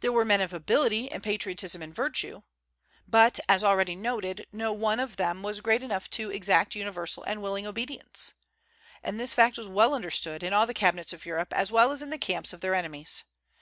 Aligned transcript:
There 0.00 0.10
were 0.10 0.24
men 0.24 0.40
of 0.40 0.54
ability 0.54 1.10
and 1.12 1.22
patriotism 1.22 1.82
and 1.82 1.94
virtue; 1.94 2.40
but, 3.06 3.38
as 3.46 3.62
already 3.62 3.94
noted, 3.94 4.46
no 4.52 4.72
one 4.72 4.98
of 4.98 5.16
them 5.16 5.42
was 5.42 5.60
great 5.60 5.82
enough 5.82 6.08
to 6.12 6.30
exact 6.30 6.74
universal 6.74 7.24
and 7.24 7.42
willing 7.42 7.66
obedience. 7.66 8.32
And 9.02 9.20
this 9.20 9.34
fact 9.34 9.58
was 9.58 9.68
well 9.68 9.92
understood 9.92 10.42
in 10.42 10.54
all 10.54 10.66
the 10.66 10.72
cabinets 10.72 11.12
of 11.12 11.26
Europe, 11.26 11.52
as 11.52 11.70
well 11.70 11.92
as 11.92 12.00
in 12.00 12.08
the 12.08 12.16
camps 12.16 12.54
of 12.54 12.62
their 12.62 12.74
enemies. 12.74 13.24